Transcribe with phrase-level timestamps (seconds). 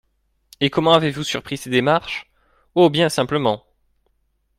[0.61, 2.31] Et comment avez-vous surpris ces démarches?
[2.73, 2.89] Oh!
[2.89, 3.63] bien simplement.